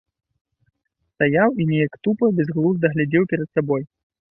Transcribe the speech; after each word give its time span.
Стаяў 1.15 1.49
і 1.61 1.67
неяк 1.73 1.93
тупа, 2.07 2.25
бязглузда 2.41 2.93
глядзеў 2.97 3.23
перад 3.35 3.49
сабой. 3.61 3.89